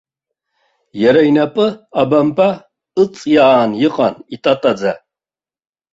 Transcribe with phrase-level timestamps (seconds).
[1.01, 1.67] Иара инапы
[2.01, 2.49] абамба
[3.01, 4.93] ыҵиаан иҟан итатаӡа.